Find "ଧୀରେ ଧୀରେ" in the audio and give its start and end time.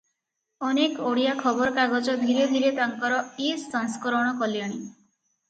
2.23-2.73